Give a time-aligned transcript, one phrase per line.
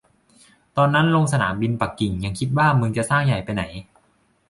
[0.77, 3.63] ตอนนั้นลงสนามบินปักกิ่งยังคิดว่า มึงจะสร้างใหญ่ไปไหน